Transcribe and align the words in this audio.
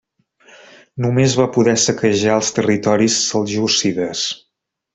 Només 1.05 1.35
va 1.41 1.45
poder 1.57 1.75
saquejar 1.83 2.39
els 2.39 2.49
territoris 2.57 3.19
seljúcides. 3.29 4.27